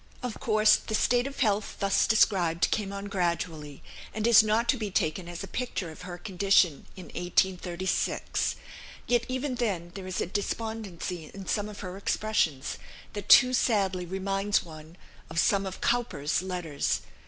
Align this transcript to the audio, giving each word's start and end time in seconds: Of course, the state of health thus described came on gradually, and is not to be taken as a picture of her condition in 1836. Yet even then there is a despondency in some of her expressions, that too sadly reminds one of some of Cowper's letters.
Of 0.23 0.39
course, 0.39 0.77
the 0.77 0.95
state 0.95 1.27
of 1.27 1.41
health 1.41 1.75
thus 1.79 2.07
described 2.07 2.71
came 2.71 2.91
on 2.91 3.05
gradually, 3.05 3.83
and 4.15 4.25
is 4.25 4.41
not 4.41 4.67
to 4.69 4.77
be 4.77 4.89
taken 4.89 5.27
as 5.29 5.43
a 5.43 5.47
picture 5.47 5.91
of 5.91 6.01
her 6.01 6.17
condition 6.17 6.87
in 6.95 7.05
1836. 7.13 8.55
Yet 9.05 9.25
even 9.29 9.53
then 9.53 9.91
there 9.93 10.07
is 10.07 10.19
a 10.19 10.25
despondency 10.25 11.29
in 11.31 11.45
some 11.45 11.69
of 11.69 11.81
her 11.81 11.97
expressions, 11.97 12.79
that 13.13 13.29
too 13.29 13.53
sadly 13.53 14.07
reminds 14.07 14.63
one 14.63 14.97
of 15.29 15.37
some 15.39 15.67
of 15.67 15.81
Cowper's 15.81 16.41
letters. 16.41 17.01